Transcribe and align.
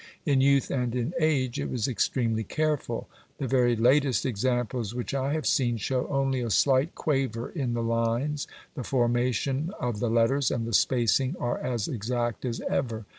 In 0.25 0.41
youth 0.41 0.71
and 0.71 0.95
in 0.95 1.13
age, 1.19 1.59
it 1.59 1.69
was 1.69 1.87
extremely 1.87 2.43
careful. 2.43 3.07
The 3.37 3.45
very 3.47 3.75
latest 3.75 4.25
examples 4.25 4.95
which 4.95 5.13
I 5.13 5.33
have 5.33 5.45
seen 5.45 5.77
show 5.77 6.07
only 6.07 6.41
a 6.41 6.49
slight 6.49 6.95
quaver 6.95 7.49
in 7.49 7.75
the 7.75 7.83
lines; 7.83 8.47
the 8.73 8.83
formation 8.83 9.71
of 9.79 9.99
the 9.99 10.09
letters 10.09 10.49
and 10.49 10.65
the 10.65 10.73
spacing 10.73 11.35
are 11.39 11.59
as 11.59 11.87
exact 11.87 12.45
as 12.45 12.61
ever. 12.61 13.05